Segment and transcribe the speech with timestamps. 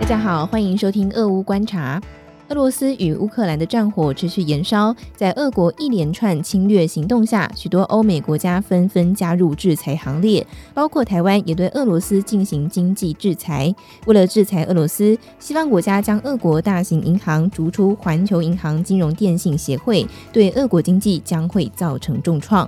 [0.00, 2.00] 大家好，欢迎收听俄乌观察。
[2.48, 13.74] 俄罗斯与乌克兰的战火持续延烧，在俄国一连串侵略行动下，许多欧美国家纷纷加入制裁行列，包括台湾也对俄罗斯进行经济制裁。
[14.06, 22.66] 为了制裁俄罗斯，西方国家将俄国大型银行逐出环球银行金融电信协会，对俄国经济将会造成重创。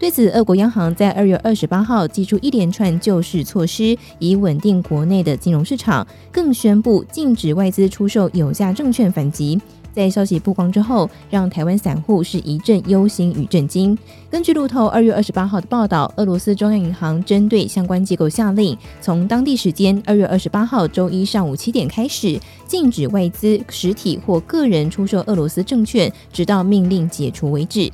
[0.00, 9.60] 对此，俄国央行在二月二十八号祭出一连串救市措施，以稳定国内的金融市场，更宣布禁止外资出售有价证券反击。
[9.92, 13.96] 在消息曝光之后，让台湾散户是一阵忧心与震惊。
[14.30, 27.90] 根据路透二月二十八号的报道，俄罗斯中央银行针对相关机构下令，从当地时间二月二十八号周一上午七点开始，禁止外资实体或个人出售俄罗斯证券，直到命令解除为止。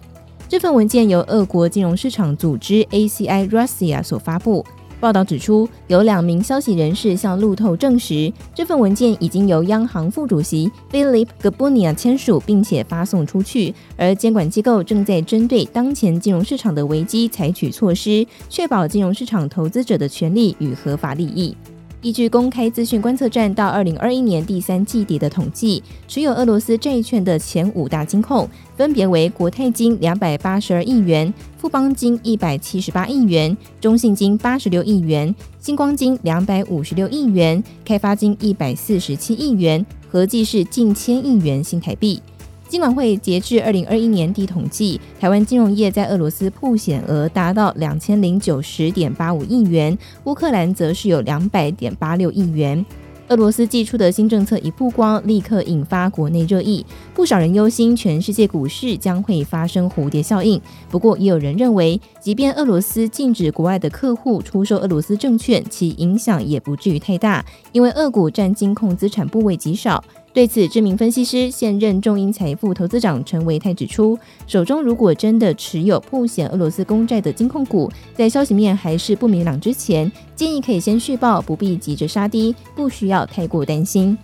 [0.48, 4.64] 这份文件由俄国金融市场组织 ACI Russia 所发布。
[5.00, 13.74] 报道指出，有两名消息人士向路透证实，这份文件已经由央行副主席 Philip Gabunia 签署，并且发送出去。
[13.96, 21.56] 而监管机构正在针对当前金融市场的危机采取措施，确保金融市场投资者的权利与合法利益。
[22.02, 42.20] 依据公开资讯观测站到二零二一年第三季底的统计，持有俄罗斯债券的前五大金控分别为国泰金两百八十二亿元、富邦金一百七十八亿元、中信金八十六亿元、新光金两百五十六亿元、开发金一百四十七亿元，合计是近千亿元新台币。
[42.68, 52.84] 金管会截至二零二一年底统计，台湾金融业在俄罗斯曝险额达到两千零九十点八五亿元，乌克兰则是有两百点八六亿元。
[53.28, 60.60] 俄罗斯祭出的新政策一曝光，立刻引发国内热议，不少人忧心全世界股市将会发生蝴蝶效应。
[60.88, 70.02] 不过，也有人认为，即便俄罗斯禁止国外的客户出售俄罗斯证券，其影响也不至于太大，因为俄股占金控资产部位极少。
[70.36, 84.18] 对此，知名分析师、现任众英财富投资长陈维泰指出，手中如果真的持有曝险俄罗斯公债的金控股，在消息面还是不明朗之前，建议可以先续报，不必急着杀低，不需要太过担心。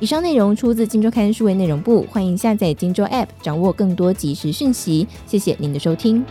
[0.00, 5.06] 以上内容出自《金周刊》数位内容部，欢迎下载《金周》App，掌握更多即时讯息。
[5.26, 6.24] 谢谢您的收听。